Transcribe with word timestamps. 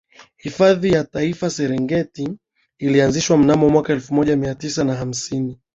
Hifadhi 0.37 0.91
ya 0.93 1.03
Taifa 1.03 1.45
ya 1.45 1.49
Serengeti 1.49 2.29
ilianzishwa 2.79 3.37
mnamo 3.37 3.69
mwaka 3.69 3.87
wa 3.93 3.99
elfu 3.99 4.13
moja 4.13 4.35
Mia 4.35 4.55
Tisa 4.55 4.95
hamsini 4.95 5.59